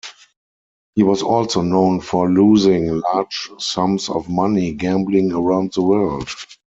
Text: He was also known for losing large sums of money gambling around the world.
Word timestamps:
He 0.95 1.03
was 1.03 1.21
also 1.21 1.61
known 1.61 1.99
for 2.01 2.27
losing 2.27 3.01
large 3.01 3.51
sums 3.59 4.09
of 4.09 4.29
money 4.29 4.71
gambling 4.73 5.31
around 5.31 5.73
the 5.73 5.83
world. 5.83 6.27